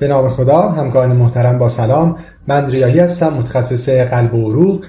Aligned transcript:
به 0.00 0.08
نام 0.08 0.28
خدا 0.28 0.60
همکاران 0.60 1.16
محترم 1.16 1.58
با 1.58 1.68
سلام. 1.68 2.16
من 2.46 2.70
ریاحی 2.70 2.98
هستم 3.00 3.32
متخصص 3.34 3.88
قلب 3.88 4.34
و 4.34 4.50
عروق. 4.50 4.84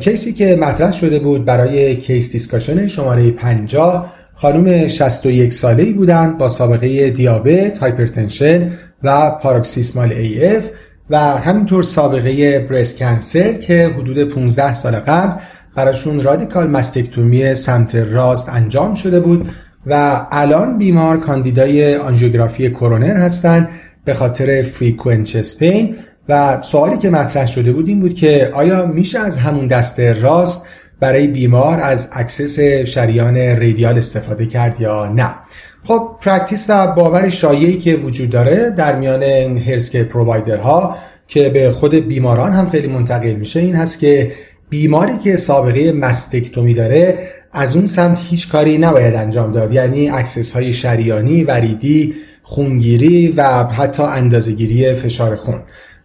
case 0.00 0.26
ی 0.26 0.32
که 0.32 0.56
مطرح 0.56 0.92
شده 0.92 1.18
بود 1.18 1.44
برای 1.44 1.96
case 1.96 2.32
discussion 2.32 2.86
شماره 2.86 3.30
50 3.30 4.12
خانم 4.34 4.88
61 4.88 5.52
ساله 5.52 5.82
ای 5.82 5.92
بودن 5.92 6.38
با 6.38 6.48
سابقه 6.48 7.10
دیابت، 7.10 7.78
hypertension 7.78 8.70
و 9.02 9.30
paroxysmal 9.30 10.12
AF 10.12 10.68
و 11.10 11.18
همینطور 11.18 11.82
سابقه 11.82 12.58
breast 12.58 12.98
cancer 12.98 13.52
که 13.52 13.90
حدود 13.98 14.24
15 14.24 14.74
سال 14.74 14.92
قبل 14.92 15.40
براشون 15.76 16.22
radical 16.22 16.70
mastectomy 16.70 17.54
سمت 17.54 17.94
راست 17.94 18.48
انجام 18.48 18.94
شده 18.94 19.20
بود 19.20 19.48
و 19.86 20.26
الان 20.30 20.78
بیمار 20.78 21.16
کاندیدای 21.16 21.96
آنژیوگرافی 21.96 22.70
کرونر 22.70 23.16
هستند 23.16 23.68
به 24.04 24.14
خاطر 24.14 24.62
frequent 24.62 25.26
chest 25.26 25.65
pain 25.65 25.96
و 26.28 26.62
سوالی 26.62 26.98
که 26.98 27.10
مطرح 27.10 27.46
شده 27.46 27.72
بود 27.72 27.88
این 27.88 28.00
بود 28.00 28.14
که 28.14 28.50
آیا 28.52 28.86
میشه 28.86 29.18
از 29.18 29.36
همون 29.36 29.66
دست 29.66 30.00
راست 30.00 30.66
برای 31.00 31.26
بیمار 31.26 31.80
از 31.80 32.08
access 32.12 32.60
شریان 32.60 33.36
radial 33.36 33.96
استفاده 33.98 34.46
کرد 34.46 34.80
یا 34.80 35.06
نه؟ 35.06 35.34
خب 35.84 36.10
practice 36.20 36.66
و 36.68 36.86
باور 36.86 37.30
شایعی 37.30 37.78
که 37.78 37.94
وجود 37.94 38.30
داره 38.30 38.70
در 38.70 38.96
میان 38.96 39.22
healthcare 39.58 40.04
provider 40.04 40.86
ها 40.86 40.96
که 41.26 41.48
به 41.48 41.72
خود 41.72 41.94
بیماران 41.94 42.52
هم 42.52 42.70
خیلی 42.70 42.88
منتقل 42.88 43.32
میشه 43.32 43.60
این 43.60 43.76
هست 43.76 43.98
که 43.98 44.32
بیماری 44.68 45.18
که 45.18 45.36
سابقه 45.36 45.92
mastectomy 45.92 46.74
داره 46.74 47.28
از 47.52 47.76
اون 47.76 47.86
سمت 47.86 48.18
هیچ 48.30 48.48
کاری 48.48 48.78
نباید 48.78 49.14
انجام 49.14 49.52
داد. 49.52 49.72
یعنی 49.72 50.10
access 50.10 50.52
های 50.52 50.72
شریانی، 50.72 51.44
وریدی، 51.44 52.14
خونگیری 52.42 53.28
و 53.28 53.64
حتی 53.64 54.02
اندازه‌گیری 54.02 54.94
فشار 54.94 55.36
خون. 55.36 55.62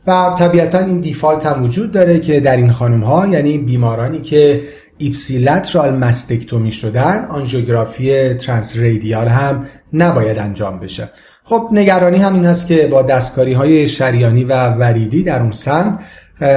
و 0.07 0.35
طبیعتا 0.37 0.79
این 0.79 0.99
default 0.99 1.45
هم 1.45 1.63
وجود 1.63 1.91
داره 1.91 2.19
که 2.19 2.39
در 2.39 2.57
این 2.57 2.71
خانم 2.71 2.99
ها 2.99 3.27
یعنی 3.27 3.57
بیمارانی 3.57 4.21
که 4.21 4.63
ipsilateral 4.97 5.97
mastectomy 5.97 6.71
شدن 6.71 7.25
آنژیوگرافی 7.25 8.33
transradial 8.33 9.27
هم 9.27 9.65
نباید 9.93 10.39
انجام 10.39 10.79
بشه. 10.79 11.09
خب 11.43 11.69
نگرانی 11.71 12.17
هم 12.17 12.33
این 12.33 12.45
هست 12.45 12.67
که 12.67 12.87
با 12.87 13.01
دستکاری 13.01 13.53
های 13.53 13.87
شریانی 13.87 14.43
و 14.43 14.67
وریدی 14.67 15.23
در 15.23 15.41
اون 15.41 15.51
سمت 15.51 15.99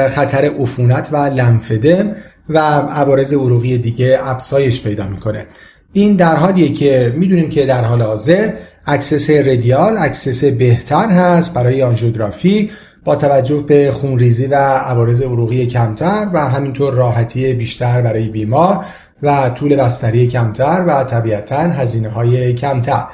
خطر 0.08 0.44
عفونت 0.58 1.08
و 1.12 1.16
lymphedema 1.16 2.12
و 2.48 2.58
عوارض 2.58 3.33
عروقی 3.33 3.78
دیگه 3.78 4.18
افزایش 4.22 4.83
پیدا 4.83 5.08
می‌کنه. 5.08 5.46
این 5.92 6.16
در 6.16 6.36
حالیه 6.36 6.72
که 6.72 7.12
می‌دونیم 7.16 7.48
که 7.48 7.66
در 7.66 7.84
حال 7.84 8.02
حاضر 8.02 8.52
access 8.86 9.30
radial 9.30 9.98
access 9.98 10.44
بهتر 10.44 11.08
هست 11.08 11.55
برای 11.55 11.83
آنژیوگرافی 11.83 12.70
با 13.05 13.16
توجه 13.16 13.64
به 13.66 13.91
خونریزی 13.91 14.46
و 14.46 14.55
عوارض 14.55 15.22
عروقی 15.22 15.66
کمتر 15.66 16.28
و 16.33 16.48
همینطور 16.48 16.94
راحتی 16.94 17.52
بیشتر 17.52 18.02
برای 18.02 18.28
بیمار 18.28 18.84
و 19.22 19.50
طول 19.50 19.77
بستری 19.77 20.27
کمتر 20.27 20.84
و 20.86 21.05
طبیعتا 21.05 21.56
هزینه 21.56 22.08
های 22.08 22.52
کمتر. 22.52 23.05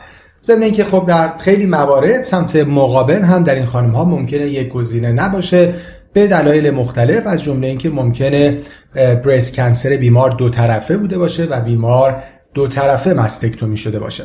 ضمن 0.43 0.63
اینکه 0.63 0.85
خب 0.85 1.05
در 1.09 1.39
خیلی 1.39 1.67
موارد 1.67 2.23
سمت 2.23 2.57
مقابل 2.57 3.23
هم 3.23 3.43
در 3.43 3.55
این 3.55 3.67
خانم 3.67 3.91
ها 3.91 4.05
ممکنه 4.05 4.49
یک 4.49 4.69
گزینه 4.69 5.13
نباشه 5.13 5.75
به 6.13 6.27
دلایل 6.27 6.71
مختلف 6.71 7.27
از 7.27 7.43
جمله 7.43 7.67
اینکه 7.67 7.91
ممکنه 7.91 8.59
breast 8.95 9.55
cancer 9.55 9.97
بیمار 9.97 10.31
دو 10.31 10.49
طرفه 10.49 10.97
بوده 10.97 11.19
باشه 11.19 11.45
و 11.45 11.61
بیمار 11.61 12.23
دو 12.57 12.67
طرفه 12.67 13.15
mastectomy 13.15 13.77
شده 13.77 13.99
باشه. 13.99 14.25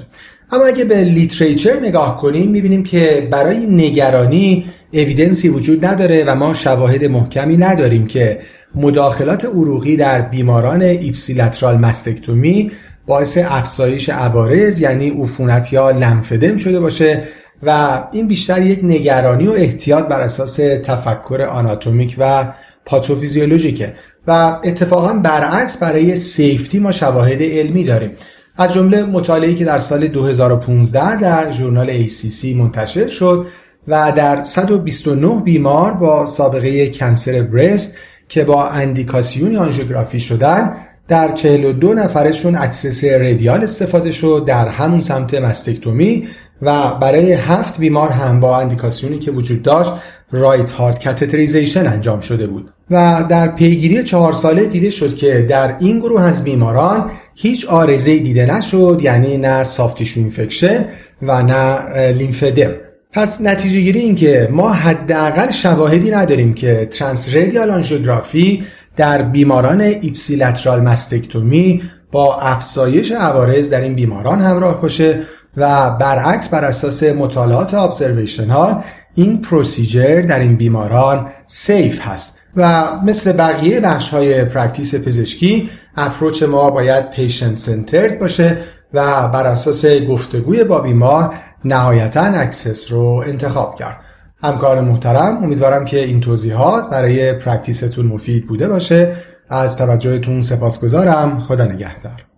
اما 0.52 0.66
اگه 0.66 0.84
به 0.84 1.04
literature 1.04 1.80
نگاه 1.80 2.18
کنیم 2.18 2.52
می‌بینیم 2.52 2.84
که 2.84 3.28
برای 3.32 3.66
نگرانی 3.66 4.66
evidence 4.94 5.44
ی 5.44 5.50
وجود 5.50 5.86
نداره 5.86 6.24
و 6.28 6.36
ما 6.36 6.54
شواهد 6.54 7.06
محکمی 7.06 7.58
نداریم 7.58 8.08
که 8.08 8.40
مداخلات 8.76 9.46
عروقی 9.46 9.98
در 9.98 10.22
بیماران 10.22 10.82
ipsilateral 10.82 11.78
mastectomy 11.78 12.72
باعث 13.08 13.38
افزایش 13.38 14.10
عوارض 14.10 14.80
یعنی 14.82 15.10
عفونت 15.10 15.74
یا 15.74 15.92
lymphedema 15.92 16.58
شده 16.58 16.80
باشه 16.80 17.24
و 17.64 18.04
این 18.12 18.28
بیشتر 18.28 18.62
یک 18.62 18.80
نگرانی 18.84 19.48
و 19.48 19.52
احتیاط 19.52 20.06
بر 20.06 20.22
اساس 20.22 20.56
تفکر 20.84 21.42
آناتومیک 21.42 22.16
و 22.20 22.54
پاتوفیزیولوژیکه 22.86 23.96
و 24.28 24.60
اتفاقا 24.64 25.14
برعکس 25.14 25.78
برای 25.78 26.16
safety 26.16 26.80
ما 26.80 26.92
شواهد 26.92 27.42
علمی 27.42 27.84
داریم. 27.84 28.12
از 28.58 28.74
جمله 28.74 29.04
مطالعه‌ای 29.04 29.56
که 29.56 29.66
در 29.66 29.78
سال 29.78 30.08
2015 30.08 31.16
در 31.16 31.52
ژورنال 31.52 32.08
ACC 32.08 32.46
منتشر 32.46 33.08
شد 33.08 33.46
و 33.88 34.12
در 34.16 34.42
129 34.42 35.42
بیمار 35.42 35.92
با 35.92 36.26
سابقه 36.26 36.90
cancer 36.90 37.44
breast 37.44 37.98
که 38.30 38.44
با 38.44 38.68
اندیکاسیون 38.68 39.56
آنژیوگرافی 39.56 40.20
شدن 40.20 40.74
در 41.08 41.32
42 41.32 41.94
نفرشون 41.94 42.56
access 42.56 43.04
radial 43.04 43.64
استفاده 43.64 44.12
شد 44.12 44.44
در 44.48 44.68
همون 44.68 45.02
سمت 45.02 45.34
mastectomy 45.34 46.28
و 46.62 46.94
برای 46.96 47.34
هفت 47.34 47.80
بیمار 47.80 48.10
هم 48.10 48.40
با 48.40 48.60
اندیکاسیونی 48.60 49.20
که 49.20 49.32
وجود 49.32 49.64
داشت 49.64 49.92
right 50.32 50.72
heart 50.72 51.04
catheterization 51.04 51.88
انجام 51.88 52.20
شده 52.20 52.48
بود. 52.48 52.74
و 52.92 53.26
در 53.30 53.48
پیگیری 53.48 54.04
چهار 54.04 54.34
ساله 54.34 54.66
دیده 54.66 54.90
شد 54.90 55.16
که 55.16 55.46
در 55.50 55.76
این 55.80 56.00
گروه 56.00 56.22
از 56.22 56.44
بیماران 56.44 57.12
هیچ 57.36 57.66
عارضه 57.66 58.20
دیده 58.20 58.46
نشد 58.46 59.00
یعنی 59.04 59.38
نه 59.38 59.64
soft 59.64 59.86
tissue 59.86 60.20
infection 60.20 60.86
و 61.22 61.44
نه 61.44 62.12
lymphedema 62.12 62.72
پس 63.12 63.42
نتیجه 63.42 63.80
گیری 63.80 64.00
این 64.00 64.16
که 64.16 64.50
ما 64.52 64.74
حداقل 64.74 65.52
شواهدی 65.52 66.12
نداریم 66.12 66.54
که 66.54 66.88
transradial 66.92 67.70
آنژیوگرافی 67.70 68.64
در 68.98 69.22
بیماران 69.22 69.82
ipsilateral 69.82 70.82
mastectomy 70.82 71.82
با 72.12 72.36
افزایش 72.36 73.12
عوارض 73.12 73.70
در 73.70 73.82
این 73.82 73.96
بیماران 73.96 74.42
همراه 74.42 74.82
باشه 74.82 75.20
و 75.58 75.92
برعکس 75.92 76.50
بر 76.50 76.66
اساس 76.66 77.04
مطالعات 77.04 77.74
observational 77.74 78.84
این 79.16 79.42
procedure 79.42 80.22
در 80.22 80.40
این 80.40 80.56
بیماران 80.56 81.28
safe 81.48 82.02
هست 82.08 82.40
و 82.56 82.86
مثل 83.04 83.32
بقیه 83.32 83.80
بخش 83.80 84.10
های 84.10 84.46
practice 84.46 84.96
پزشکی 84.96 85.70
approach 85.98 86.44
ما 86.44 86.70
باید 86.70 87.10
patient-centered 87.10 88.20
باشه 88.20 88.58
و 88.94 89.28
بر 89.28 89.48
اساس 89.48 89.86
گفتگوی 89.86 90.64
با 90.64 90.80
بیمار 90.80 91.36
نهایتا 91.66 92.22
access 92.22 92.92
رو 92.92 93.24
انتخاب 93.28 93.76
کرد. 93.76 93.98
همکار 94.44 94.82
محترم 94.82 95.44
امیدوارم 95.44 95.86
که 95.86 96.00
این 96.04 96.22
توضیحات 96.22 96.90
برای 96.90 97.34
practice 97.34 97.86
تون 97.86 98.06
مفید 98.06 98.48
بوده 98.48 98.70
باشه. 98.70 99.16
از 99.50 99.78
توجهتون 99.78 100.42
سپاسگزارم. 100.42 101.40
خدا 101.40 101.66
نگهدار. 101.66 102.31